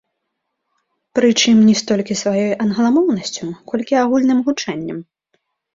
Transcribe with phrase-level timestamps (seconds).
[1.19, 4.99] Прычым не столькі сваёй англамоўнасцю, колькі агульным гучаннем.